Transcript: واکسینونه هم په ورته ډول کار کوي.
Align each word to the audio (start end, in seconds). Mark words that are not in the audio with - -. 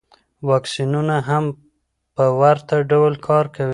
واکسینونه 0.49 1.15
هم 1.29 1.45
په 2.15 2.25
ورته 2.41 2.75
ډول 2.91 3.13
کار 3.27 3.45
کوي. 3.55 3.69